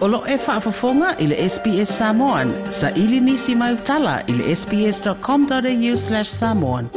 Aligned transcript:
Olo 0.00 0.24
e 0.26 0.36
whaafafonga 0.38 1.16
i 1.18 1.26
le 1.28 1.36
SPS 1.48 1.90
Samoan. 1.98 2.70
Sa 2.72 2.88
ili 2.90 3.20
nisi 3.20 3.54
mai 3.54 3.74
utala 3.74 4.22
i 4.28 4.32
le 4.32 4.56
sps.com.au 4.56 5.96
slash 6.02 6.30
samoan. 6.30 6.88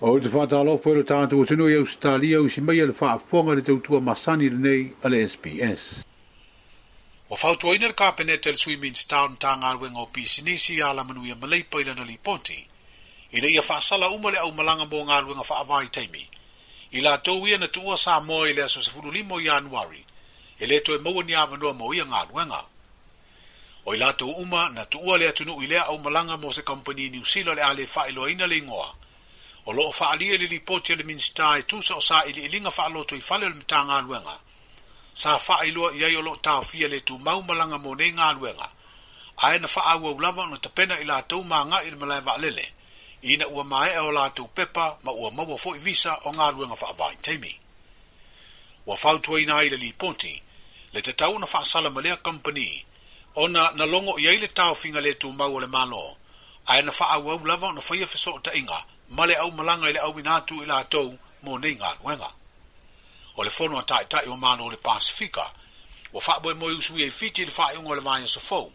O 0.00 0.12
te 0.20 0.28
whata 0.34 0.58
alo 0.60 0.74
fwere 0.84 1.02
tātou 1.12 1.40
o 1.40 1.46
tino 1.48 1.68
i 1.72 1.78
Australia 1.78 2.42
o 2.44 2.48
si 2.56 2.60
mai 2.60 2.84
le 2.84 2.92
whaafonga 3.00 3.54
le 3.56 3.62
teutua 3.70 4.00
masani 4.10 4.50
le 4.52 4.58
nei 4.66 4.84
a 5.02 5.08
le 5.14 5.22
SPS. 5.32 5.86
O 7.30 7.34
whautua 7.40 7.72
ina 7.78 7.86
le 7.88 7.96
kāpenete 8.02 8.52
le 8.52 8.56
Swimmings 8.64 9.08
Town 9.14 9.40
tanga 9.46 9.72
aruenga 9.72 10.00
o 10.00 10.06
pisi 10.18 10.44
nisi 10.44 10.76
a 10.82 10.92
la 11.00 11.04
manuia 11.08 11.40
maleipa 11.40 11.80
i 11.80 11.88
le 11.88 11.94
nali 12.02 12.20
ponti. 12.28 12.60
Ile 13.32 13.48
ia 13.56 13.62
whaasala 13.64 14.12
umale 14.18 14.44
au 14.44 14.52
malanga 14.60 14.84
mō 14.84 14.92
ngā 14.92 14.92
ruenga 14.92 14.92
whaavai 14.92 14.92
teimi. 14.92 14.92
Ile 14.92 14.92
ia 14.92 14.92
whaasala 14.92 14.92
umale 14.92 14.92
au 14.92 14.92
malanga 14.92 14.92
mō 14.92 15.04
ngā 15.06 15.20
ruenga 15.20 15.52
whaavai 15.52 15.88
teimi. 16.00 16.24
i 16.94 17.02
la 17.02 17.16
tou 17.18 17.46
ia 17.48 17.58
na 17.58 17.66
tuua 17.66 17.96
sa 17.98 18.20
mo 18.22 18.44
i 18.46 18.52
le 18.54 18.62
aso 18.62 18.80
sefulu 18.82 19.10
limo 19.10 19.40
i 19.42 19.48
anuari 19.50 20.02
e 20.58 20.64
lē 20.70 20.78
toe 20.86 20.98
maua 21.02 21.22
ni 21.26 21.34
avanoa 21.34 21.72
mo 21.74 21.90
ia 21.94 22.04
galuega 22.04 22.60
o 23.84 23.94
i 23.94 23.98
latou 23.98 24.30
uma 24.42 24.68
na 24.68 24.84
tuua 24.84 25.18
le 25.18 25.28
atunuu 25.28 25.62
i 25.62 25.66
lea 25.66 25.86
aumalaga 25.86 26.36
mo 26.36 26.52
se 26.52 26.62
kompani 26.62 27.08
niusila 27.10 27.54
le 27.58 27.62
a 27.62 27.72
lē 27.74 27.86
faailoaina 27.94 28.46
le 28.46 28.56
igoa 28.56 28.94
o 29.66 29.72
loo 29.72 29.92
faaalia 29.92 30.38
le 30.38 30.46
lipoti 30.46 30.92
a 30.92 30.96
le 30.96 31.02
minista 31.04 31.58
e 31.58 31.62
tusa 31.62 31.96
o 31.96 32.00
sa 32.00 32.24
iliiliga 32.30 32.70
faaaloto 32.70 33.16
i 33.16 33.20
fale 33.20 33.46
o 33.46 33.48
le 33.48 33.54
matagaluega 33.58 34.36
sa 35.14 35.34
faailoa 35.38 35.92
i 35.98 36.04
ai 36.04 36.16
o 36.16 36.22
loo 36.22 36.36
taofia 36.36 36.88
le 36.88 37.00
tumau 37.00 37.42
malaga 37.42 37.78
mo 37.78 37.94
nei 37.94 38.12
galuega 38.12 38.70
ae 39.36 39.58
na 39.58 39.68
faaauau 39.68 40.20
lava 40.20 40.42
ona 40.46 40.56
tapena 40.56 41.00
i 41.00 41.04
latou 41.04 41.42
magaʻi 41.44 41.86
i 41.86 41.90
le 41.90 41.96
malae 41.96 42.20
vaalele 42.20 42.66
ina 43.24 43.46
ua 43.48 43.88
e 43.94 43.98
o 43.98 44.10
latou 44.12 44.48
pepa 44.54 44.98
ma 45.04 45.12
ua 45.20 45.30
maua 45.36 45.56
fo'i 45.64 45.78
visa 45.86 46.12
o 46.24 46.30
galuega 46.38 46.76
fa'avaitaimi 46.82 47.52
ua 48.86 48.96
fautuaina 49.02 49.54
ai 49.58 49.68
le 49.72 49.76
liponti 49.84 50.34
le 50.92 51.00
tatau 51.06 51.32
ona 51.36 51.46
fa'asala 51.52 51.88
ma 51.94 52.00
lea 52.04 52.16
kompani 52.26 52.68
ona 53.42 53.62
na 53.78 53.84
logo 53.92 54.12
i 54.18 54.28
ai 54.28 54.38
le 54.42 54.46
taofiga 54.58 55.00
le 55.06 55.12
tumau 55.20 55.52
o 55.56 55.60
le 55.62 55.66
malo 55.76 56.06
ae 56.70 56.80
na 56.82 56.92
fa'auau 56.98 57.38
lava 57.50 57.66
ona 57.72 57.80
faia 57.88 58.06
fesootaʻiga 58.12 58.78
ma 59.16 59.24
le 59.28 59.34
aumalaga 59.44 59.86
i 59.88 59.92
le 59.96 60.00
auina 60.06 60.30
atu 60.38 60.56
i 60.62 60.66
latou 60.72 61.08
mo 61.44 61.52
nei 61.62 61.74
galuega 61.82 62.30
o 63.36 63.40
le 63.46 63.50
fono 63.56 63.78
taʻitaʻi 63.90 64.26
o 64.32 64.36
malo 64.44 64.64
le 64.72 64.76
pasifika 64.86 65.46
ua 66.12 66.20
fa'amoemoe 66.26 66.72
usui 66.80 67.02
ai 67.06 67.10
fiti 67.20 67.38
i 67.42 67.44
le 67.44 67.50
fa'aiʻuga 67.58 67.90
o 67.90 67.94
le 67.94 68.00
vaeosofou 68.08 68.66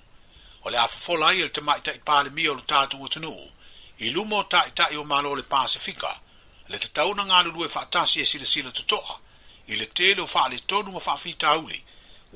o 0.66 0.70
le 0.72 0.78
a 0.80 0.88
fofola 0.94 1.26
ai 1.28 1.38
e 1.40 1.44
le 1.46 1.54
tamaʻitaʻi 1.58 2.00
palemia 2.08 2.50
o 2.52 2.56
le 2.58 2.62
tatou 2.72 3.02
atunuu 3.06 3.42
i 4.00 4.10
lumo 4.12 4.44
ta 4.44 4.62
i 4.68 4.72
ta 4.72 4.86
i 4.94 4.96
o 4.98 5.04
malo 5.04 5.34
le 5.36 5.44
Pasifika, 5.44 6.08
le 6.72 6.78
te 6.80 6.88
tauna 6.96 7.26
ngā 7.28 7.40
lulu 7.48 7.66
e 7.66 7.70
whaatasi 7.74 8.22
e 8.22 8.26
sila 8.32 8.46
sila 8.48 8.70
tutoa, 8.72 9.18
i 9.72 9.76
le 9.76 9.88
tele 10.00 10.22
o 10.24 10.26
wha 10.34 10.44
le 10.54 10.60
tonu 10.70 10.94
ma 10.94 11.02
whaafi 11.06 11.34
tauli, 11.36 11.80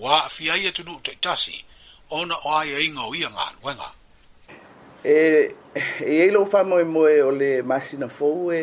wā 0.04 0.18
a 0.26 0.30
fia 0.36 0.58
ia 0.60 0.72
e 0.74 0.74
tunu 0.76 0.98
te 1.00 1.14
tasi, 1.24 1.56
ona 2.10 2.36
o 2.44 2.52
aia 2.60 2.78
e 2.82 2.86
inga 2.88 3.06
o 3.08 3.16
ia 3.16 3.30
ngā 3.32 3.46
nuenga. 3.56 3.88
E, 5.08 5.14
e 6.04 6.18
eilo 6.24 6.44
wha 6.52 6.62
moe 6.70 6.84
moe 6.84 7.16
o 7.24 7.32
le 7.32 7.62
masina 7.72 8.08
fōu 8.18 8.52
e, 8.52 8.62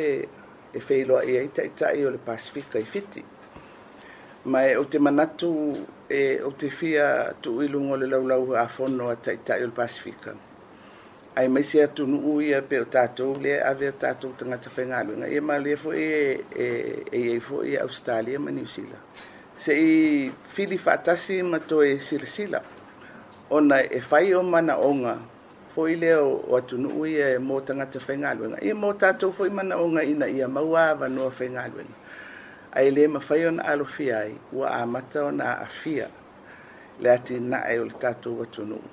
e 0.69 0.79
whēiloa 0.85 1.25
i 1.25 1.39
eita 1.41 1.65
i 1.69 1.73
tai 1.81 1.95
o 2.05 2.13
le 2.13 2.19
Pasifika 2.29 2.79
i 2.85 2.85
fiti. 2.85 3.25
Ma 4.45 4.67
e 4.73 4.77
o 4.77 4.85
te 4.85 4.99
manatu 5.01 5.53
e 6.09 6.23
o 6.45 6.53
te 6.53 6.69
fia 6.71 7.09
tu 7.41 7.63
ilungo 7.65 7.97
le 7.97 8.07
laulau 8.13 8.53
a 8.61 8.69
whono 8.77 9.09
a 9.09 9.17
tai 9.17 9.39
tai 9.43 9.63
o 9.65 9.73
le 9.73 9.77
Pasifika. 9.83 10.21
Pasifika. 10.21 10.39
ai 11.41 11.49
mai 11.49 11.63
se 11.63 11.89
u 12.05 12.41
ia 12.43 12.61
pe 12.63 12.79
o 12.81 12.85
tatou 12.85 13.35
le 13.41 13.61
ave 13.65 13.87
a 13.89 13.93
tatou 13.93 14.33
tagata 14.39 14.69
faigaluega 14.75 15.27
ia 15.35 15.41
malea 15.43 15.77
foʻi 15.83 16.01
e, 16.01 16.41
e, 16.65 16.67
e, 17.21 17.37
e 17.37 17.41
fo 17.47 17.57
e 17.65 17.79
australia 17.79 18.39
ma 18.45 18.51
new 18.51 18.67
se 18.67 18.83
seʻi 19.65 20.33
fili 20.55 20.77
faatasi 20.79 21.37
ma 21.51 21.59
toe 21.69 21.97
silasila 22.07 22.61
ona 23.57 23.77
e 23.81 24.01
fai 24.01 24.35
o 24.35 24.43
fo 25.73 25.87
i 25.89 25.95
lea 25.97 26.21
o 26.23 26.57
atunuu 26.57 27.05
ia 27.07 27.27
e 27.37 27.39
mo 27.39 27.57
tagata 27.69 27.99
faigaluega 28.07 28.57
ia 28.67 28.75
mo 28.75 28.93
tatou 29.03 29.31
foʻi 29.37 29.49
manaʻoga 29.59 30.03
ina 30.13 30.27
ia 30.37 30.49
maua 30.49 30.95
vanoa 31.01 31.31
faigaluega 31.39 31.95
ai 32.79 32.87
lē 32.95 33.05
mafai 33.15 33.47
ona 33.51 33.63
alofia 33.73 34.17
ai 34.25 34.33
ua 34.53 34.67
amata 34.83 35.19
ona 35.31 35.47
aafia 35.63 36.07
le 37.03 37.09
atinaʻe 37.17 37.79
o 37.79 37.85
le 37.89 37.95
tatou 38.03 38.43
atunuu 38.45 38.85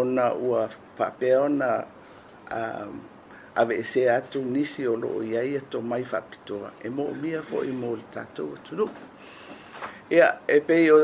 ona 0.00 0.26
ua 0.48 0.68
whapeona 1.00 1.86
a 2.50 2.60
a 3.60 3.64
ve 3.64 3.82
se 3.82 4.02
a 4.16 4.20
nisi 4.54 4.82
eh, 4.82 4.90
o 4.92 4.94
loo 5.02 5.22
iai 5.28 5.56
e 5.60 5.62
tomai 5.70 6.02
faapitoa 6.12 6.68
e 6.84 6.88
moʻomia 6.96 7.40
foʻi 7.50 7.72
mo 7.80 7.88
le 7.98 8.04
tatou 8.16 8.48
atunuu 8.56 8.90
ia 10.16 10.28
e 10.48 10.56
peo 10.66 10.96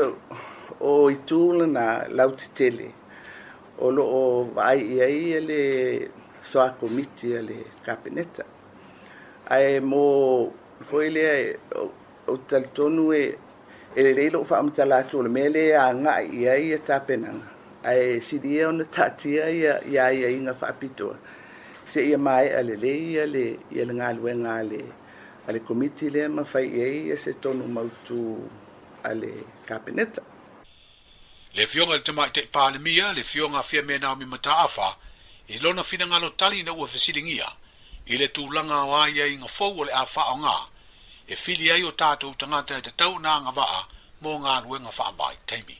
o, 0.79 1.09
o 1.09 1.61
na 1.65 1.85
lana 2.17 2.45
tele, 2.57 2.87
o 3.79 3.89
loo 3.91 4.45
vaai 4.55 4.79
e 4.83 5.39
le 5.49 5.61
so 6.41 6.59
a 6.61 6.69
ele 7.39 7.57
kapeneta 7.85 8.45
Ai 9.49 9.79
mo 9.79 10.53
foʻi 10.89 11.09
o 11.75 11.89
tal 12.25 12.37
talitonu 12.63 13.13
e 13.13 13.23
ele 13.95 14.11
lelei 14.17 14.31
fa 14.43 14.45
faamatala 14.49 14.97
atu 15.01 15.19
o 15.19 15.23
le 15.27 15.31
a 15.45 15.49
le 15.55 15.63
agaʻi 15.89 16.33
iai 16.41 16.71
e 16.73 16.79
ae 17.83 18.21
silia 18.21 18.67
ona 18.69 18.83
taatia 18.85 19.49
ia 19.49 19.73
iaiaiga 19.93 20.53
faapitoa 20.59 21.17
seʻi 21.93 22.13
a 22.15 22.17
mae 22.17 22.49
a 22.53 22.61
lelei 22.65 23.01
ia 23.13 23.25
le 23.25 23.43
ia 23.75 23.85
le 23.85 23.93
galuega 23.99 24.81
a 25.47 25.51
le 25.53 25.59
komiti 25.67 26.09
lea 26.09 26.29
mafai 26.29 26.65
i 26.67 26.81
ai 26.83 26.97
ia 27.09 27.15
se 27.17 27.33
tonu 27.43 27.63
mautū 27.75 28.21
a 29.03 29.13
le 29.13 29.31
kapeneta 29.67 30.21
le 31.55 31.63
afioga 31.63 31.93
i 31.93 31.97
le 31.97 32.03
tamaʻi 32.03 32.29
taʻi 32.37 32.47
palemia 32.51 33.13
le 33.13 33.21
afioga 33.21 33.59
afia 33.59 33.81
me 33.83 33.97
naomi 33.97 34.25
mataafa 34.25 34.87
i 35.47 35.57
lona 35.63 35.83
finagalo 35.83 36.29
tali 36.29 36.63
na 36.63 36.73
ua 36.73 36.87
fesiligia 36.87 37.47
i 38.07 38.17
le 38.17 38.27
tulaga 38.27 38.77
o 38.89 38.95
aiaiga 39.03 39.47
fou 39.47 39.73
o 39.79 39.83
le 39.85 39.93
a 39.93 40.03
faaaogā 40.05 40.57
e 41.27 41.35
fili 41.35 41.71
ai 41.71 41.83
o 41.83 41.91
tatou 41.91 42.33
tagata 42.33 42.77
e 42.77 42.81
tatau 42.81 43.19
na 43.19 43.29
agavaa 43.39 43.81
mo 44.21 44.39
nga 44.39 44.61
galuega 44.61 44.91
faamaitaimi 44.97 45.77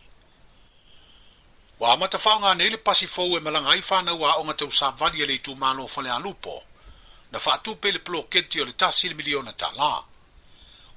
Ua 1.79 1.93
amatafaaoga 1.93 2.55
nei 2.55 2.69
le 2.69 2.77
pasi 2.77 3.07
fou 3.15 3.37
e 3.37 3.39
malaga 3.39 3.69
ai 3.69 3.81
fanau 3.81 4.25
aʻoga 4.25 4.71
sa 4.73 4.89
e 5.21 5.25
le 5.25 5.33
itumālofa 5.37 6.01
le 6.01 6.09
alupo 6.09 6.63
na 7.31 7.39
tu 7.63 7.75
pe 7.75 7.91
le 7.91 7.99
poloketi 7.99 8.61
o 8.61 8.65
le 8.65 8.71
tasi 8.71 9.09
le 9.09 9.13
miliona 9.13 9.51
talā 9.51 10.03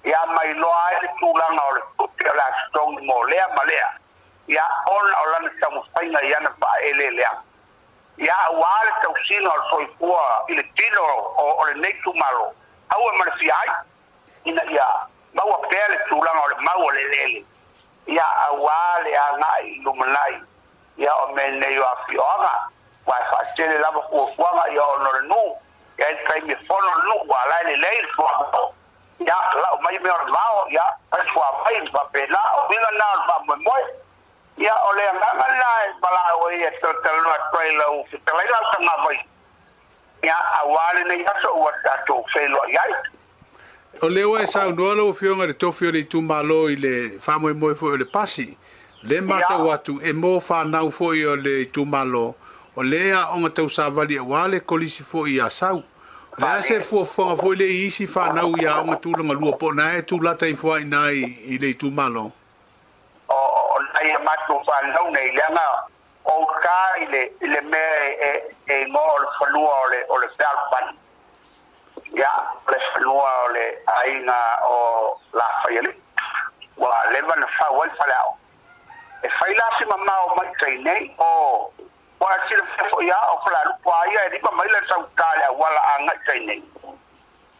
Ya 0.05 0.21
mai 0.27 0.55
loa 0.55 0.91
e 1.03 1.09
tulanga 1.19 1.61
o 1.71 1.75
le 1.75 1.81
tupe 1.99 2.29
o 2.31 2.35
la 2.35 2.47
stong 2.69 3.01
molea 3.07 3.47
malea. 3.57 3.99
Ya 4.47 4.63
ona 4.87 5.17
o 5.23 5.31
lana 5.31 5.51
samusainga 5.61 6.21
yana 6.23 6.51
pa 6.61 6.69
elelea. 6.87 7.31
Ya 8.19 8.35
awale 8.47 8.91
tausina 9.03 9.51
o 9.51 9.71
soifua 9.71 10.45
ile 10.49 10.63
tino 10.63 11.05
o 11.37 11.65
le 11.67 11.75
neitu 11.81 12.15
malo. 12.15 12.55
Hawa 12.89 13.13
marfi 13.15 13.51
ai, 13.51 13.85
ina 14.45 14.63
ya 14.71 14.87
maua 15.33 15.59
pele 15.69 15.99
tulanga 16.09 16.41
o 16.45 16.49
le 16.49 16.55
maua 16.61 16.93
lelele 16.95 17.45
ia 18.07 18.25
auā 18.47 19.01
le 19.03 19.13
i 19.65 19.81
lumanai 19.85 20.41
ia 20.97 21.13
o 21.23 21.33
mea 21.35 21.51
nei 21.51 21.79
o 21.79 21.85
afioaga 21.89 22.69
ua 23.07 23.19
e 23.21 23.25
fa'atele 23.31 23.79
lava 23.81 24.03
fuafuaga 24.09 24.73
ia 24.75 24.85
ono 24.85 25.13
lenuu 25.13 25.57
ia 25.99 26.09
i 26.11 26.17
taimi 26.27 26.55
fono 26.67 26.91
lenuu 26.99 27.25
ua 27.29 27.43
alae 27.43 27.63
lelei 27.65 28.03
le 28.03 28.09
fuagao 28.17 28.75
ia 29.27 29.37
kala'u 29.53 29.81
mai 29.83 29.99
mea 29.99 30.13
o 30.15 30.25
le 30.25 30.33
mao 30.33 30.69
ia 30.71 30.85
aifuamai 31.11 31.81
le 31.81 31.91
fa'apena'o 31.93 32.73
iga 32.73 32.91
na 32.99 33.07
o 33.13 33.17
le 33.17 33.25
fa'amoemoe 33.29 33.85
ia 34.59 34.75
o 34.85 34.93
le 34.93 35.09
agaga 35.09 35.49
la 35.49 35.71
e 35.85 35.89
mala'au 36.03 36.51
e 36.51 36.71
talotalanoa 36.81 37.35
atuai 37.35 37.73
lau 37.77 38.05
fetalai 38.11 38.47
lau 38.47 39.13
ia 40.23 40.37
auā 40.61 40.95
lenei 40.95 41.25
aso 41.27 41.57
ua 41.57 41.73
tatou 41.85 42.25
feiloa'i 42.33 42.77
ai 42.77 42.93
O 44.03 44.09
lewa 44.09 44.43
e 44.43 44.47
saolo 44.47 45.13
fire 45.15 45.51
e 45.51 45.55
tofire 45.55 46.03
to 46.05 46.21
mal 46.21 46.45
fa 47.21 47.37
e 47.37 47.55
mo 47.55 47.71
e 47.71 47.75
f 47.75 47.83
le 47.97 48.05
pasi. 48.05 48.57
Le 49.05 49.21
mataàatu 49.21 50.01
eò 50.03 50.41
fa 50.43 50.65
nau 50.65 50.91
fòò 50.91 51.37
le 51.41 51.67
to 51.71 51.85
malò. 51.85 52.35
O 52.77 52.83
le 52.83 53.13
a 53.13 53.31
on 53.33 53.49
te 53.53 53.63
usawale 53.63 54.61
koòri 54.67 55.41
a 55.41 55.49
sau. 55.49 55.83
Ma 56.39 56.61
se 56.61 56.81
f 56.81 56.91
fò 57.05 57.35
voi 57.37 57.87
isisi 57.87 58.07
fa 58.09 58.33
nau 58.33 58.53
a 58.67 58.83
on 58.83 58.99
to 59.01 59.11
don 59.13 59.29
luo 59.39 59.53
ppon 59.57 59.77
na 59.77 59.97
e 59.97 60.03
to 60.03 60.19
lata 60.21 60.47
ffo 60.47 60.75
na 60.85 61.11
e 61.13 61.57
le 61.61 61.73
to 61.75 61.91
mal 61.91 62.13
le 67.43 67.61
mai 67.61 68.51
e 68.67 68.87
mmoll 68.87 69.69
o 70.09 70.17
le. 70.19 70.97
le 72.73 72.79
fanua 72.93 73.33
o 73.45 73.51
aiga 74.01 74.59
o 74.65 75.21
lafai 75.33 75.79
alii 75.79 76.03
ua 76.77 77.03
leva 77.13 77.37
na 77.37 77.47
fau 77.59 77.81
ai 77.83 77.91
faleao 77.99 78.39
e 79.23 79.29
fai 79.39 79.55
lasi 79.55 79.85
mamao 79.85 80.37
maitai 80.37 80.79
nei 80.79 81.15
o 81.19 81.71
ua 82.21 82.31
asilafia 82.37 82.85
foʻi 82.91 83.11
a 83.13 83.21
o 83.33 83.39
falalupu 83.45 83.91
aia 83.93 84.25
e 84.27 84.31
lima 84.31 84.51
mai 84.57 84.69
le 84.69 84.81
sautā 84.89 85.29
le 85.39 85.45
auala 85.45 85.81
agai 85.95 86.19
tai 86.27 86.39
nei 86.47 86.63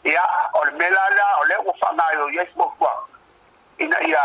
ia 0.05 0.25
o 0.55 0.65
le 0.65 0.71
mea 0.71 0.91
lala 0.91 1.27
o 1.41 1.45
lea 1.45 1.61
ua 1.61 1.75
faagaio 1.81 2.31
iai 2.31 2.47
fuafuaga 2.47 3.05
ina 3.79 4.01
ia 4.09 4.23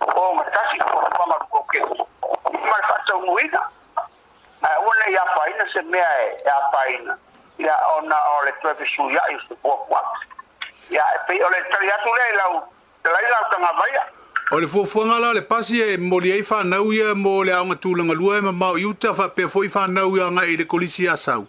o 0.00 0.34
gatasi 0.36 0.78
fuafuaga 0.80 1.38
lukokesu 1.40 2.06
ima 2.54 2.76
le 2.76 2.86
faataunuina 2.88 3.68
ae 4.62 4.78
ua 4.86 4.94
nei 5.06 5.16
apaina 5.16 5.68
se 5.72 5.82
mea 5.82 6.20
e, 6.22 6.36
e 6.46 6.50
apaina 6.50 7.18
ya 7.62 7.76
ona 7.98 8.16
ole 8.40 8.52
tu 8.62 8.68
ke 8.78 8.86
su 8.96 9.02
ya 9.12 9.20
isu 9.36 9.54
po 9.64 9.76
kwa 9.88 10.00
ya 10.94 11.02
e 11.02 11.18
pe 11.28 11.36
ole 11.48 11.58
tri 11.72 11.88
atu 11.96 12.08
le 12.20 12.28
la 12.36 12.46
la 13.04 13.20
la 13.32 13.40
tanga 13.52 13.72
vai 13.78 13.92
ole 14.58 14.66
fo 14.74 14.84
fo 14.92 15.04
ngala 15.10 15.34
le 15.38 15.42
pasi 15.50 15.82
e 15.86 15.96
moli 16.12 16.32
ai 16.36 16.42
fa 16.52 16.62
na 16.70 16.78
uya 16.82 17.12
mo 17.24 17.34
le 17.48 17.52
anga 17.58 17.74
tu 17.86 17.92
le 18.00 18.04
ngalu 18.08 18.32
e 18.38 18.40
ma 18.62 18.72
uta 18.88 19.12
fa 19.18 19.28
pe 19.36 19.48
foi 19.56 19.68
fa 19.76 19.84
na 19.96 20.06
uya 20.08 20.30
nga 20.30 20.46
ile 20.54 20.64
kolisi 20.64 21.04
ya 21.10 21.16
sau 21.24 21.44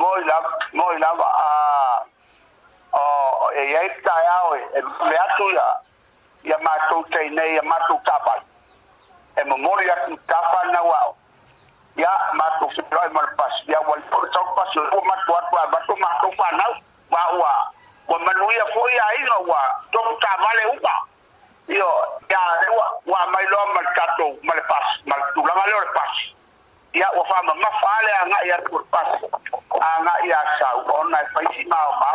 moi 0.00 0.20
la 0.28 0.40
moi 0.80 0.96
la 1.04 1.12
a 1.20 2.04
o 2.92 3.02
e 3.64 3.68
ya 3.74 3.82
ita 3.82 4.14
ya 4.24 4.36
o 4.42 4.56
e, 4.56 4.62
e 4.76 4.80
le 4.80 5.16
atu 5.26 5.50
ya 5.60 5.68
ya 6.52 6.58
ma 6.68 6.74
tu 6.88 7.04
te 7.12 7.28
nei 7.28 7.54
ya 7.58 7.62
ma 7.62 7.76
tu 7.90 7.98
kapa 8.08 8.38
e 9.36 9.44
memoria 9.52 9.96
ku 10.06 10.16
tapa 10.34 10.64
na 10.72 10.82
wao 10.88 11.14
ya 12.00 12.08
ma 12.40 12.44
tu 12.58 12.72
se 12.74 12.82
pro 12.88 12.98
e 13.08 13.12
mal 13.14 13.28
pas 13.38 13.52
ya 13.68 13.80
wal 13.86 14.00
por 14.10 14.28
tok 14.36 14.51
pasu 14.62 14.78
ko 14.90 14.98
mat 15.02 15.20
ko 15.26 15.34
ko 15.50 15.58
ba 15.70 15.78
ko 15.90 15.94
ma 15.98 16.10
ko 16.22 16.28
wa 18.10 18.18
manuia 18.18 18.64
ko 18.72 18.80
ia 18.86 19.06
inga 19.18 19.38
wa 19.46 19.62
to 19.90 19.98
ta 20.22 20.36
vale 20.38 20.62
upa 20.76 20.94
io 21.70 21.90
ya 22.30 22.40
wa 22.74 22.86
ua 23.06 23.20
mai 23.30 23.46
lo 23.46 23.58
mat 23.74 23.86
kato 23.94 24.36
mal 24.42 24.58
pas 24.68 24.86
mal 25.06 25.18
tu 25.34 25.40
la 25.42 25.54
mal 25.54 25.86
pas 25.94 26.14
ia 26.94 27.06
wa 27.16 27.22
fa 27.26 27.38
ma 27.46 27.70
fale 27.82 28.10
anga 28.22 28.38
ia 28.46 28.56
kur 28.68 28.82
pas 28.90 29.06
anga 29.80 30.14
ia 30.26 30.38
sa 30.58 30.74
ona 30.98 31.18
fa 31.34 31.40
si 31.54 31.62
ma 31.70 31.78
ma 32.02 32.10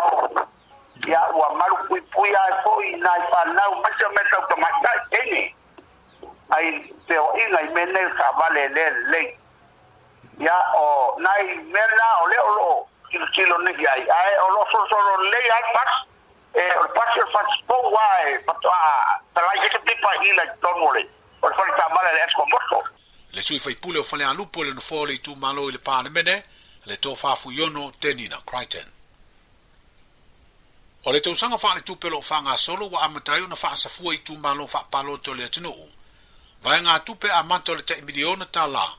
ia 1.07 1.21
wa 1.35 1.49
mal 1.55 1.73
pui 1.87 2.01
pui 2.13 2.29
ai 2.35 2.53
fo 2.63 2.79
ina 2.81 3.11
pa 3.31 3.43
na 3.55 3.63
ma 3.81 3.89
se 3.99 4.07
me 4.15 4.21
ta 4.31 4.55
ma 4.59 4.69
ta 4.83 4.91
ai 6.55 6.71
te 7.07 7.15
o 7.17 7.27
i 7.35 7.47
menel 7.75 8.09
ka 8.19 8.31
vale 8.39 8.67
le 8.75 8.85
le 9.13 9.23
ya 10.39 10.53
o 10.75 10.79
oh, 10.81 11.19
nai 11.19 11.55
mela 11.65 12.07
o 12.21 12.27
le 12.27 12.39
o 12.39 12.55
lo 12.57 12.89
kilo 13.09 13.27
kilo 13.33 13.57
ne 13.57 13.71
ya 13.81 13.91
ai 13.93 14.35
o 14.41 14.49
lo 14.51 14.61
so 14.71 14.77
so 14.89 14.97
le 15.23 15.39
ya 15.49 15.55
pas 15.73 15.91
e 16.53 16.63
o 16.81 16.87
pas 16.93 17.17
e 17.17 17.21
pas 17.33 17.49
po 17.67 17.75
wae 17.91 18.37
pato 18.45 18.69
a 18.69 18.77
ah, 18.77 19.19
tala 19.33 19.51
ye 19.63 19.69
ke 19.69 19.79
pipa 19.85 20.11
hi 20.21 20.31
la 20.33 20.45
ton 20.61 20.77
mole 20.79 21.09
o 21.41 21.49
fa 21.49 21.63
ta 21.77 21.89
mala 21.89 22.13
le 22.13 22.21
esko 22.27 22.45
morto 22.49 22.83
le 23.33 23.41
sui 23.41 23.59
fai 23.59 23.75
pule 23.75 23.99
o 23.99 24.03
fane 24.03 24.23
a 24.25 24.33
lupo 24.33 24.63
le 24.63 24.71
nufo 24.73 25.05
le 25.05 25.17
tu 25.17 25.35
malo 25.35 25.69
le 25.69 25.79
pa 25.79 26.01
le 26.03 26.09
mene 26.09 26.43
le 26.85 26.95
to 26.99 27.15
fa 27.15 27.35
fu 27.35 27.49
yono 27.51 27.89
teni 27.99 28.27
na 28.27 28.37
kraiten 28.45 28.93
o 31.05 31.11
le 31.11 31.19
tausanga 31.19 31.57
fa 31.57 31.73
le 31.75 31.81
tu 31.81 31.97
pelo 31.97 32.21
fa 32.21 32.41
nga 32.43 32.55
solo 32.55 32.89
wa 32.89 33.01
amatayo 33.01 33.47
na 33.47 33.55
fa 33.55 33.71
asafua 33.71 34.13
i 34.13 34.19
tu 34.21 34.37
malo 34.37 34.67
fa 34.67 34.83
palo 34.91 35.17
to 35.17 35.33
le 35.33 35.43
atinu 35.45 35.73
Vai 36.57 36.81
ngā 36.81 36.99
tupe 37.05 37.29
a 37.29 37.43
manto 37.43 37.75
le 37.75 37.83
te 37.85 37.93
miliona 38.01 38.45
tā 38.45 38.65
laa 38.67 38.89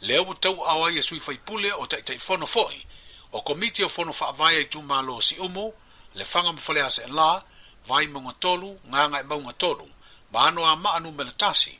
le 0.00 0.18
au 0.18 0.34
tau 0.34 0.64
awa 0.66 0.92
ia 0.92 1.02
sui 1.02 1.18
faipule 1.20 1.72
o 1.72 1.86
tai 1.86 2.02
tai 2.02 2.18
fono 2.18 2.46
foi, 2.46 2.84
o 3.32 3.40
komiti 3.42 3.82
o 3.84 3.88
fono 3.88 4.12
faavaya 4.12 4.58
i 4.60 4.64
tu 4.66 4.82
malo 4.82 5.20
si 5.20 5.36
umu, 5.40 5.72
le 6.14 6.24
fanga 6.24 6.52
mfole 6.52 6.82
ase 6.82 7.06
la, 7.06 7.42
vai 7.86 8.06
maunga 8.06 8.32
tolu, 8.40 8.80
nganga 8.88 9.20
e 9.20 9.22
maunga 9.22 9.52
tolu, 9.52 9.86
ma 10.32 10.46
anu 10.46 10.64
a 10.64 10.76
maanu 10.76 11.12
melatasi, 11.12 11.78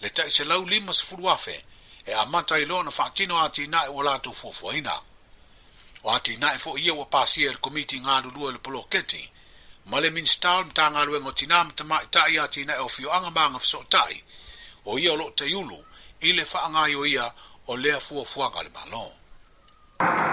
le 0.00 0.10
tai 0.10 0.30
se 0.30 0.44
lau 0.44 0.64
lima 0.66 0.92
se 0.92 1.02
furuafe, 1.02 1.64
e 2.06 2.12
a 2.12 2.24
mata 2.26 2.58
i 2.58 2.64
loa 2.64 2.82
na 2.82 2.90
faatino 2.90 3.36
a 3.40 3.48
ti 3.48 3.66
nae 3.66 3.88
o 3.88 4.02
lato 4.02 4.32
fuafuaina. 4.32 5.00
O 6.04 6.10
a 6.10 6.20
ti 6.20 6.36
nae 6.36 6.58
fo 6.58 6.78
ia 6.78 6.94
wa 6.94 7.04
pasia 7.06 7.48
e 7.50 7.52
le 7.52 7.58
komiti 7.58 7.98
ngā 8.00 8.22
lulua 8.22 8.52
le 8.52 8.58
polo 8.58 8.82
keti, 8.86 9.30
ma 9.90 9.98
le 10.00 10.10
minstal 10.10 10.64
mta 10.64 10.86
ngā 10.90 11.02
luengo 11.04 11.32
tina 11.32 11.64
mta 11.64 11.84
ma 11.84 11.98
i 12.02 12.06
tai 12.10 12.38
a 12.38 12.46
ti 12.48 12.62
o 12.78 12.88
fio 12.88 13.10
anga 13.12 13.30
maanga 13.30 13.58
fiso 13.58 13.82
tai, 13.90 14.22
o 14.84 14.98
ia 14.98 15.12
o 15.12 15.16
lo 15.16 15.30
te 15.32 15.44
yulu, 15.50 15.84
ile 16.20 16.36
le 16.36 16.44
faa 16.44 16.68
ngā 16.70 16.84
yo 16.92 17.04
ia, 17.06 17.32
o 17.68 17.76
lea 17.76 17.98
fuafuaga 17.98 18.62
le 18.62 18.70
malo 18.76 19.08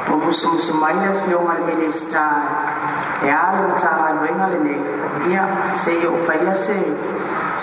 ua 0.09 0.21
fusumusumaina 0.21 1.11
mai 1.47 1.61
le 1.67 1.75
minista 1.75 2.23
e 3.25 3.29
a 3.29 3.39
le 3.55 3.63
matagaluega 3.71 4.45
lenei 4.53 4.81
ia 5.31 5.43
se'i 5.83 6.05
o 6.05 6.13
faia 6.27 6.53
se 6.65 6.77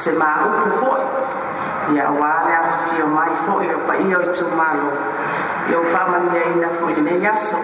se 0.02 0.10
maupu 0.20 0.68
foʻi 0.80 1.06
ia 1.94 2.02
auā 2.10 2.32
le 2.48 2.54
afafio 2.62 3.06
mai 3.18 3.32
foʻi 3.44 3.66
o 3.76 3.78
paia 3.86 4.16
o 4.18 4.22
i 4.26 4.28
tumālo 4.38 4.90
ia 5.70 5.76
u 5.82 5.86
faamaniaina 5.94 6.68
foʻi 6.78 6.92
lenei 6.96 7.26
aso 7.34 7.58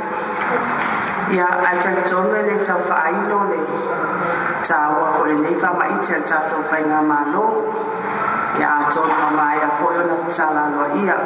ia 1.35 1.47
ae 1.69 1.76
talitonu 1.85 2.32
e 2.41 2.43
le 2.49 2.56
taufaailo 2.69 3.38
le 3.50 3.61
tāua 4.69 5.07
foʻi 5.16 5.33
lenei 5.35 5.54
fa'ama'iti 5.62 6.12
a 6.14 6.19
le 6.19 6.26
tatou 6.31 6.62
faiga 6.71 6.99
mālō 7.11 7.47
ia 8.61 8.69
atonu 8.85 9.14
mamaea 9.25 9.69
foʻi 9.81 9.95
ona 10.02 10.16
talaloa 10.37 11.25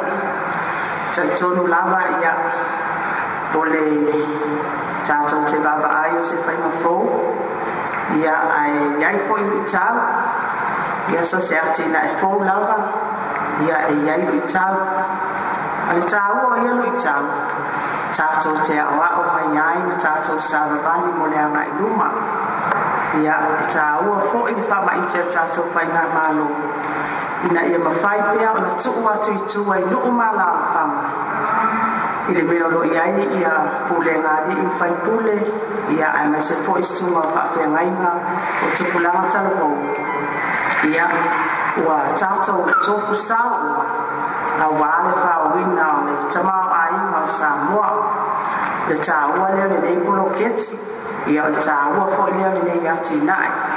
cacun 1.11 1.67
lava 1.67 2.01
ia 2.19 2.33
boleh 3.51 4.07
cacun 5.03 5.43
sebab 5.45 5.79
ayo 5.85 6.19
sebab 6.23 6.55
mafu 6.55 6.97
ia 8.17 8.27
ya, 8.31 8.35
ai 8.35 8.73
ya, 8.99 9.11
lah 9.11 9.11
ya, 9.11 9.11
ai 9.13 9.17
foi 9.27 9.41
ucap 9.61 9.95
ia 11.11 11.21
so 11.27 11.37
serti 11.39 11.83
na 11.91 12.01
foi 12.19 12.39
lava 12.47 12.79
ia 13.67 13.77
ai 13.91 13.99
ai 14.07 14.23
ucap 14.39 14.73
ai 15.91 15.99
cawo 15.99 16.49
ia 16.63 16.73
ucap 16.79 17.23
cacun 18.15 18.55
cia 18.63 18.87
wa 18.95 19.09
o 19.19 19.23
hai 19.35 19.47
ai 19.51 19.79
cacun 19.99 20.39
sarapan 20.39 21.11
mulai 21.19 21.43
amai 21.43 21.69
luma 21.79 22.09
ia 23.19 23.35
cawo 23.67 24.31
foi 24.31 24.55
fa 24.67 24.79
mai 24.87 25.03
cacun 25.11 25.67
fa 25.75 25.81
ina 25.83 26.03
malu 26.15 26.47
ina 27.49 27.61
ia 27.65 27.79
mafai 27.79 28.21
pea 28.21 28.51
ona 28.53 28.69
tuu 28.77 29.09
atu 29.09 29.31
i 29.33 29.39
tua 29.53 29.77
i 29.79 29.85
nuu 29.91 30.11
malaafaga 30.17 31.05
i 32.29 32.33
le 32.37 32.43
mea 32.43 32.67
oloi 32.67 32.97
ai 32.99 33.17
ia 33.39 33.53
pulegalii 33.87 34.65
faipule 34.79 35.35
ia 35.95 36.07
aemaise 36.19 36.55
foʻi 36.65 36.83
suma 36.83 37.21
faafeagaina 37.33 38.11
o 38.65 38.69
tupulaga 38.77 39.25
talakou 39.33 39.73
ia 40.91 41.07
ua 41.87 41.97
tatou 42.21 42.61
tofu 42.85 43.15
sa 43.25 43.37
ua 43.53 43.73
auā 44.67 44.89
le 45.07 45.13
faauina 45.25 45.85
o 45.97 45.99
le 46.05 46.13
tamaoaiga 46.37 47.23
o 47.23 47.27
samoa 47.39 47.91
le 48.89 48.95
tāua 49.09 49.47
lea 49.55 49.67
lenei 49.73 49.97
poloketi 50.05 50.71
ia 51.33 51.43
o 51.45 51.49
le 51.53 51.61
tāua 51.69 52.05
foʻi 52.17 52.37
lea 52.39 52.49
lenei 52.55 52.87
atinaʻe 52.95 53.70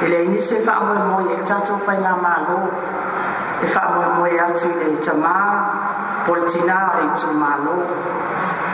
e, 0.00 0.04
e 0.04 0.08
le 0.08 0.24
ni 0.24 0.38
e 0.38 0.42
se 0.42 0.58
fa 0.62 0.80
mo 0.82 0.94
mo 0.94 1.36
e 1.36 1.42
ta 1.44 1.60
to 1.60 1.78
fa 1.78 1.92
na 1.94 2.16
ma 2.16 2.34
lo 2.48 2.58
e 3.62 3.66
fa 3.68 3.86
mo 3.92 4.18
mo 4.18 4.26
ya 4.26 4.50
tu 4.52 4.66
le 4.68 4.98
ta 5.00 5.14
ma 5.14 6.24
por 6.26 6.42
tina 6.44 6.98
e 7.04 7.16
tu 7.18 7.26
ma 7.32 7.56
lo 7.58 7.76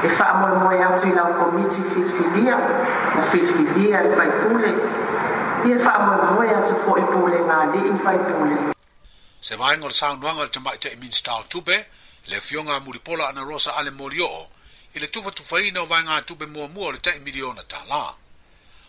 e 0.02 0.08
fa 0.08 0.34
mo 0.34 0.54
mo 0.60 0.70
ya 0.72 0.94
tu 0.96 1.08
na 1.12 1.28
o 1.28 1.32
komiti 1.34 1.82
fi 1.82 2.02
filia 2.02 2.56
na 3.16 3.22
fi 3.30 3.40
filia 3.40 4.02
e 4.02 4.14
fa 4.16 4.24
pule 4.46 4.72
e 5.68 5.78
fa 5.78 5.92
mo 6.06 6.34
mo 6.34 6.42
ya 6.44 6.62
tu 6.62 6.74
fo 6.84 6.96
e 6.96 7.04
pule 7.12 7.38
na 7.44 7.66
di 7.68 7.78
e 7.84 7.96
fa 7.98 8.12
pule 8.16 8.56
se 9.40 9.56
va 9.56 9.76
ngol 9.76 9.92
sa 9.92 10.10
un 10.10 10.20
ngol 10.20 10.48
te 10.50 10.58
ma 10.60 10.70
te 10.78 10.94
min 11.00 11.10
stal 11.12 11.44
tu 11.48 11.60
be 11.62 11.74
le 12.26 12.38
fionga 12.40 12.78
mulipola 12.80 13.28
ana 13.28 13.42
rosa 13.42 13.74
ale 13.76 13.90
morio 13.90 14.46
i 14.94 14.98
le 14.98 15.08
tufa 15.08 15.30
tufaina 15.30 15.80
o 15.80 15.84
vaenga 15.86 16.20
tupe 16.22 16.46
mua 16.46 16.66
mua 16.66 16.92
le 16.92 16.98
tei 16.98 17.20
miliona 17.20 17.62
tā 17.62 17.78
la. 17.86 18.10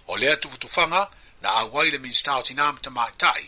O 0.08 0.18
lea 0.18 0.36
tufa 0.36 0.58
tufanga, 0.58 1.08
na 1.42 1.50
auai 1.54 1.90
le 1.90 1.98
tina 2.44 2.72
ma 2.72 2.80
tamaʻitaʻi 2.86 3.46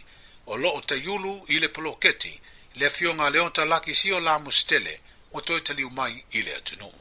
o 0.47 0.53
loo 0.63 0.79
taiulu 0.89 1.33
i 1.47 1.59
le 1.59 1.67
poloketi 1.69 2.41
le 2.75 2.85
afioga 2.85 3.29
laki 3.71 3.93
sio 3.93 4.19
la 4.19 4.39
mosetele 4.39 4.99
ua 5.33 5.41
toe 5.41 5.59
taliu 5.61 5.89
mai 5.89 6.23
i 6.31 6.41
le 6.41 6.53
atunuu 6.55 6.93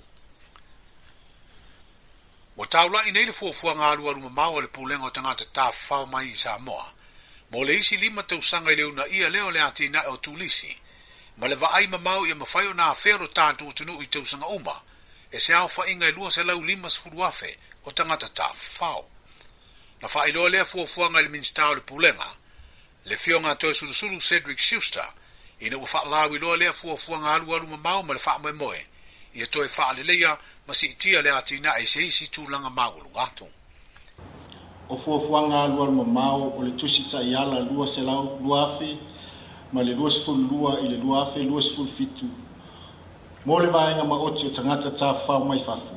ua 2.57 2.67
taulaʻi 2.67 3.13
nei 3.13 3.25
le 3.25 3.33
fuafuaga 3.33 3.97
mamao 4.17 4.55
o 4.55 4.61
le 4.61 4.69
pulega 4.69 5.05
o 5.05 5.11
tagata 5.11 5.45
tafafao 5.45 6.07
mai 6.07 6.29
i 6.29 6.37
samoa 6.37 6.93
mo 7.51 7.65
le 7.65 7.75
isi 7.75 7.97
lima 7.97 8.23
tausaga 8.23 8.73
i 8.73 8.77
le 8.77 8.85
unaʻia 8.85 9.29
lea 9.33 9.45
o 9.45 9.51
le 9.51 9.61
a 9.61 9.71
tinaʻi 9.73 10.09
o 10.09 10.17
tulisi 10.17 10.77
ma 11.37 11.49
le 11.49 11.55
vaai 11.55 11.87
mamao 11.87 12.27
ia 12.27 12.35
mafai 12.35 12.67
ona 12.67 12.87
afea 12.87 13.19
lo 13.19 13.27
tatou 13.27 13.71
atunuu 13.71 14.03
i 14.03 14.07
tausaga 14.07 14.47
uma 14.47 14.83
e 15.31 15.41
se 15.41 15.53
aofaʻiga 15.55 16.05
e 16.09 16.13
lua 16.13 16.31
selau 16.31 16.63
lima 16.63 16.91
sefulu 16.91 17.25
afe 17.25 17.59
o 17.85 17.91
tagata 17.91 18.29
tafafao 18.29 19.09
na 20.03 20.09
faailoa 20.09 20.49
lea 20.49 20.65
fuafuaga 20.65 21.19
i 21.19 21.23
le 21.23 21.29
minista 21.29 21.69
o 21.69 21.75
le 21.75 21.81
pulega 21.81 22.27
le 23.09 23.17
fioga 23.25 23.55
toe 23.61 23.75
sulusulu 23.79 24.17
cedric 24.29 24.59
shuster 24.59 25.09
ina 25.65 25.77
ua 25.79 25.87
fa'alauiloa 25.87 26.57
lea 26.57 26.73
fuafuaga 26.73 27.35
alualu 27.35 27.67
mamao 27.73 28.01
ma 28.03 28.13
le 28.15 28.19
faamoemoe 28.27 28.83
ia 29.39 29.47
toe 29.47 29.69
faaleleia 29.69 30.39
ma 30.67 30.75
siitia 30.75 31.23
le 31.23 31.31
a 31.31 31.41
tinaʻi 31.49 31.81
e 31.83 31.87
se 31.93 32.01
isi 32.09 32.25
tulaga 32.35 32.71
maualuga 32.79 33.21
atu 33.27 33.47
o 34.89 34.95
fuafuaga 35.03 35.57
alualu 35.65 35.93
mamao 36.03 36.43
o 36.59 36.63
le 36.67 36.71
tusi 36.81 37.03
taʻiala 37.13 37.59
lua 37.73 37.87
selau 37.95 38.25
lua 38.43 38.59
afe 38.75 38.91
ma 39.73 39.81
le 39.87 39.93
lua 39.99 40.11
sefululua 40.17 40.71
i 40.83 40.89
le 40.91 40.97
lua 41.05 41.17
afe 41.29 41.39
lua 41.51 41.61
sefulufitu 41.67 42.25
mo 43.47 43.55
le 43.63 43.67
vaega 43.75 44.03
maoti 44.13 44.43
o 44.47 44.51
tagata 44.57 44.89
tafao 45.01 45.41
mai 45.49 45.59
fafu 45.67 45.95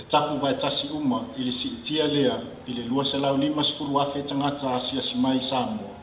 e 0.00 0.04
tapu 0.04 0.38
vae 0.40 0.54
tasi 0.54 0.88
uma 0.88 1.24
i 1.38 1.42
le 1.44 1.52
siitia 1.52 2.06
lea 2.06 2.40
i 2.66 2.72
le 2.72 2.84
lua 2.84 3.04
selau 3.04 3.36
lima 3.38 3.62
sefulu 3.64 3.98
afe 4.00 4.22
tagata 4.22 4.74
asiasi 4.76 5.16
mai 5.18 5.40
samoa 5.42 5.94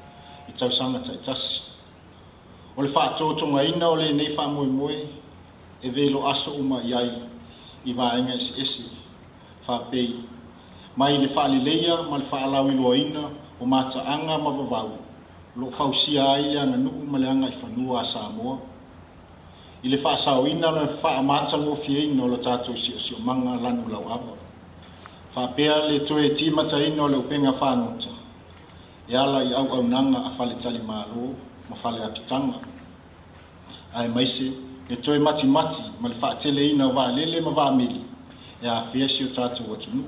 i 0.49 0.51
tausaga 0.57 0.99
taʻitasi 0.99 1.59
o 2.77 2.81
le 2.81 2.89
faatotogaina 2.89 3.85
o 3.89 3.95
lenei 3.95 4.35
faamoemoe 4.35 5.07
e 5.81 5.87
velo 5.95 6.19
aso 6.31 6.51
uma 6.51 6.81
i 6.89 6.93
ai 6.93 7.11
i 7.89 7.93
vaega 7.93 8.33
eseese 8.37 8.83
faapei 9.67 10.09
mai 10.97 11.13
i 11.15 11.17
le 11.21 11.27
faaleleia 11.27 11.95
ma 12.09 12.17
le 12.17 12.23
faalauiloaina 12.25 13.23
o 13.61 13.65
mataaga 13.65 14.35
ma 14.43 14.51
vavau 14.57 14.89
loo 15.55 15.71
fausia 15.71 16.23
ai 16.33 16.41
le 16.51 16.59
aganuu 16.59 16.97
ma 17.11 17.17
le 17.17 17.27
aga 17.29 17.47
i 17.47 17.51
fanua 17.61 18.01
a 18.01 18.05
samoa 18.05 18.57
i 19.83 19.89
le 19.89 19.97
faasaoina 19.97 20.71
lona 20.71 20.87
faamatagofiaina 21.01 22.23
o 22.23 22.27
la 22.27 22.37
tatou 22.37 22.73
isiʻosiʻomaga 22.73 23.61
lanu 23.63 23.87
lauava 23.91 24.33
faapea 25.35 25.87
le 25.87 25.99
toe 26.07 26.29
timataina 26.29 27.03
o 27.03 27.07
le 27.07 27.17
upega 27.17 27.51
fanota 27.59 28.09
e 29.09 29.15
ala 29.17 29.43
i 29.43 29.51
auaunaga 29.53 30.19
a 30.27 30.29
faletalimālō 30.37 31.25
ma 31.69 31.75
faleatutaga 31.83 32.57
ae 33.95 34.07
maise 34.07 34.47
le 34.89 34.95
toe 34.95 35.19
matimati 35.19 35.83
ma 35.99 36.07
le 36.09 36.15
faateleina 36.15 36.87
o 36.87 36.91
valele 36.95 37.41
ma 37.41 37.51
vaamili 37.51 38.01
e 38.63 38.67
afea 38.67 39.09
si 39.09 39.23
o 39.23 39.27
tatou 39.27 39.73
atunuu 39.73 40.07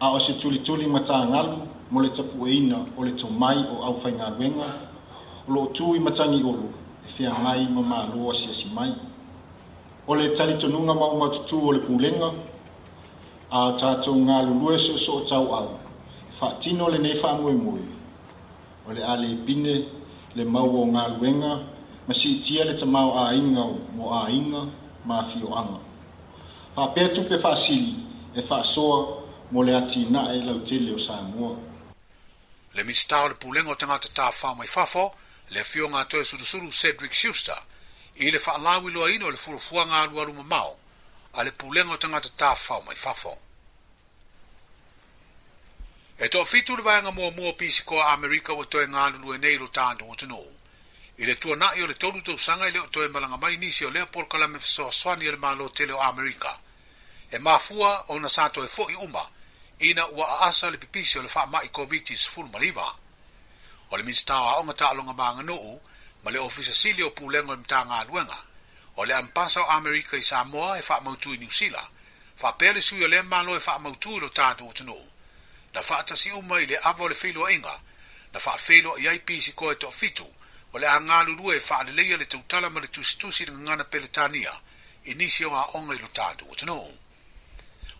ao 0.00 0.20
se 0.20 0.32
tulituli 0.32 0.86
ma 0.86 1.00
tagalu 1.00 1.56
mo 1.90 2.00
le 2.02 2.08
tapuʻeina 2.08 2.98
o 2.98 3.04
le 3.04 3.12
tomai 3.12 3.58
o 3.72 3.84
aufaigaluega 3.86 4.66
o 5.48 5.52
loo 5.52 5.66
tu 5.66 5.94
i 5.94 6.00
matagiolo 6.00 6.89
fia 7.16 7.32
ngai 7.42 7.68
ma 7.68 7.80
ma 7.82 8.06
loa 8.12 8.34
si 8.34 8.52
si 8.54 8.66
mai. 8.74 8.92
O 10.06 10.14
le 10.14 10.32
tali 10.34 10.56
tonunga 10.58 10.94
ma 10.94 11.06
uma 11.06 11.28
tutu 11.30 11.56
o 11.68 11.72
le 11.72 11.78
pulenga, 11.80 12.30
a 13.50 13.72
tato 13.78 14.12
ngā 14.14 14.44
lulue 14.46 14.78
se 14.78 14.96
so 14.98 15.16
o 15.22 15.24
tau 15.26 15.46
au, 15.52 15.68
fa 16.38 16.46
tino 16.60 16.88
le 16.88 16.98
nefa 16.98 17.34
mwe 17.40 17.52
mwe. 17.52 17.80
O 18.88 18.92
le 18.92 19.02
ale 19.04 19.34
pine 19.46 19.84
le 20.34 20.44
mau 20.44 20.66
o 20.66 20.84
ngā 20.86 21.16
luenga, 21.18 21.62
ma 22.06 22.14
si 22.14 22.40
tia 22.40 22.64
le 22.64 22.74
tamau 22.76 23.14
a 23.16 23.32
inga 23.34 23.60
o 23.62 23.78
mo 23.94 24.12
a 24.14 24.30
inga 24.30 24.66
ma 25.04 25.18
a 25.20 25.24
fio 25.30 25.54
anga. 25.54 25.80
Fa 26.74 26.86
petu 26.94 27.22
pe 27.24 27.38
fa 27.38 27.56
sili, 27.56 27.94
e 28.34 28.42
fa 28.42 28.62
soa 28.62 29.06
mo 29.50 29.62
le 29.62 29.74
ati 29.74 30.06
na 30.10 30.32
e 30.32 30.40
lau 30.44 30.60
tele 30.64 30.92
o 30.94 30.98
sa 30.98 31.20
mua. 31.20 31.54
Le 32.74 32.84
mistau 32.84 33.28
le 33.28 33.34
pulenga 33.34 33.70
o 33.72 33.76
tenga 33.76 33.98
te 33.98 34.08
tā 34.14 34.30
mai 34.56 34.66
whafo, 34.74 35.10
le 35.50 35.64
fioga 35.64 35.98
atoe 36.00 36.24
sulusulu 36.24 36.70
cedric 36.72 37.12
shuster 37.12 37.62
i 38.16 38.30
le 38.30 38.38
faalau 38.38 38.88
i 38.88 38.92
loaina 38.92 39.26
o 39.26 39.30
le 39.30 39.36
fulufuaga 39.36 39.98
alualu 40.02 40.32
mamao 40.34 40.76
a 41.32 41.44
le 41.44 41.50
pulega 41.50 41.90
o 41.90 41.96
tagata 41.96 42.28
tafao 42.28 42.82
mai 42.82 42.96
fafo 42.96 43.38
e 46.18 46.26
toʻafitu 46.28 46.76
le 46.76 46.82
vaega 46.82 47.10
muamua 47.12 47.48
o 47.50 47.52
pisikoa 47.52 48.06
amerika 48.12 48.52
ua 48.52 48.64
toe 48.64 48.86
galulue 48.86 49.38
nei 49.38 49.58
lo 49.58 49.66
tatou 49.68 50.12
atunuu 50.12 50.52
i 51.18 51.26
le 51.26 51.34
tuanaʻi 51.34 51.82
o 51.82 51.86
le 51.86 51.94
tolu 51.94 52.20
tausaga 52.22 52.68
i 52.68 52.70
le 52.70 52.78
o 52.80 52.86
toe 52.86 53.08
malaga 53.08 53.36
mai 53.36 53.56
nisi 53.56 53.84
o 53.84 53.90
lea 53.90 54.06
polokalame 54.06 54.58
fesoasoani 54.60 55.26
e 55.26 55.30
le 55.30 55.36
malo 55.36 55.68
tele 55.68 55.92
o 55.92 56.00
amerika 56.02 56.58
e 57.30 57.38
mafua 57.38 58.04
ona 58.08 58.28
sa 58.28 58.48
toe 58.50 58.66
foʻi 58.66 58.94
uma 59.02 59.26
ina 59.80 60.06
ua 60.08 60.46
aasa 60.46 60.70
le 60.70 60.78
pipisi 60.78 61.18
o 61.18 61.22
le 61.22 61.28
faamaʻi 61.28 61.68
koviti 61.72 62.16
sefulu 62.16 62.48
ma 62.48 62.58
liva 62.58 62.99
o 63.90 63.96
le 63.98 64.02
minista 64.02 64.34
aʻoga 64.34 64.72
taaloga 64.74 65.12
maganuu 65.12 65.80
ma 66.22 66.30
le 66.30 66.38
ofisa 66.38 66.72
sili 66.72 67.02
o 67.02 67.10
pulega 67.10 67.44
i 67.52 67.56
matagaluega 67.56 68.38
o 68.96 69.04
le 69.04 69.14
anpasa 69.14 69.62
o 69.62 69.66
amerika 69.70 70.16
i 70.16 70.22
samoa 70.22 70.78
e 70.78 70.82
faamautū 70.88 71.34
i 71.34 71.36
niusila 71.38 71.82
faapea 72.38 72.72
le 72.72 72.80
sui 72.80 73.04
o 73.04 73.08
lea 73.08 73.22
malo 73.22 73.56
e 73.56 73.58
faamautū 73.58 74.16
i 74.16 74.20
lo 74.20 74.28
tatou 74.28 74.70
atunuu 74.70 75.06
na 75.74 75.82
faatasi 75.82 76.30
uma 76.32 76.60
i 76.62 76.66
le 76.66 76.78
ava 76.78 77.04
o 77.04 77.08
le 77.08 77.14
feiloaʻiga 77.14 77.74
na 78.32 78.38
faafeiloaʻi 78.40 79.08
ai 79.08 79.18
pisikoe 79.18 79.74
fitu, 79.90 80.26
o 80.72 80.78
le 80.78 80.86
agalulue 80.88 81.56
e 81.56 81.60
faaleleia 81.60 82.16
le 82.16 82.24
tautala 82.26 82.70
ma 82.70 82.80
le 82.80 82.86
tusitusi 82.86 83.44
le 83.46 83.52
pele 83.66 83.84
peletania 83.84 84.52
i 85.04 85.14
nisi 85.14 85.44
o 85.44 85.50
aʻoga 85.50 85.94
i 85.94 86.64
lo 86.64 86.78
ole 86.78 86.92
tu 86.94 86.98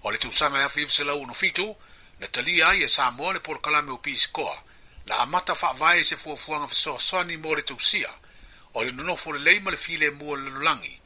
o 0.02 0.10
le 0.10 0.18
tausaga 0.18 0.58
e 0.58 0.62
afi 0.64 0.82
ivasalau 0.82 1.34
fitu 1.34 1.76
na 2.20 2.26
talia 2.28 2.68
ai 2.68 2.82
e 2.82 2.88
samoa 2.88 3.32
le 3.32 3.40
polokalame 3.40 3.90
o 3.92 3.98
pisikoa 3.98 4.69
la 5.10 5.18
amata 5.18 5.54
faavae 5.54 6.04
se 6.04 6.16
fuafuaga 6.16 6.66
fesoasoani 6.66 7.36
mo 7.36 7.54
le 7.54 7.62
tausia 7.62 8.08
o 8.74 8.84
le 8.84 8.92
nonofo 8.92 9.32
lelei 9.32 9.60
ma 9.60 9.70
le 9.70 9.76
file 9.76 10.10
mua 10.10 10.36
le 10.38 10.44
lanolagi 10.50 11.00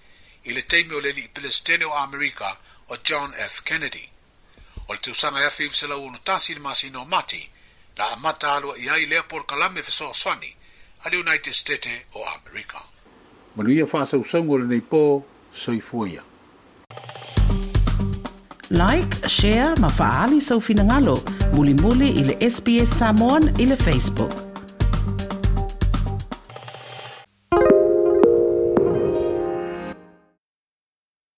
i 0.44 0.52
le 0.52 0.62
taimi 0.62 0.94
o 0.94 1.00
le 1.00 1.10
alii 1.10 1.28
pelestene 1.28 1.84
o 1.84 1.94
amerika 1.94 2.56
o 2.90 2.96
john 3.04 3.32
f 3.38 3.62
kennedy 3.62 4.08
o 4.88 4.92
le 4.92 4.98
tausaga 4.98 5.40
e 5.40 5.44
afi 5.46 5.68
fesalaua 5.70 6.18
tasi 6.24 6.54
le 6.54 6.60
masino 6.60 7.00
o 7.02 7.04
mati 7.04 7.50
la 7.96 8.10
amata 8.12 8.52
alua 8.52 8.78
i 8.78 8.88
ai 8.88 9.06
lea 9.06 9.22
polokalame 9.22 9.82
fesoasoani 9.82 10.56
a 11.04 11.08
le 11.10 11.16
united 11.16 11.52
state 11.52 12.06
o 12.14 12.24
amerika 12.24 12.80
manuia 13.56 13.86
faasausauga 13.86 14.52
o 14.52 14.58
lenei 14.58 14.80
pō 14.92 15.22
soifua 15.64 16.08
ia 16.08 16.22
like 18.70 19.28
share 19.28 19.74
ma 19.76 19.88
faaali 19.90 20.40
soufinagalo 20.42 21.24
mulimuli 21.54 22.08
ile 22.08 22.50
SPS 22.50 22.98
Samoan 22.98 23.42
ile 23.58 23.76
Facebook. 23.76 24.43